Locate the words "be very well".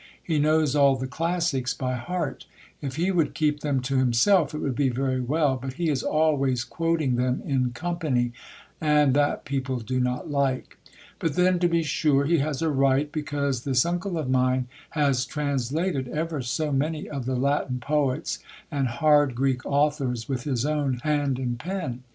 4.73-5.57